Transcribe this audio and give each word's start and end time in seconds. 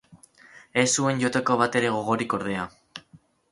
Ez 0.83 0.85
zuen 1.01 1.21
joateko 1.25 1.59
batere 1.61 1.93
gogorik, 1.99 2.37
ordea. 2.41 2.67